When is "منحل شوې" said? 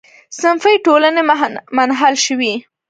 1.77-2.53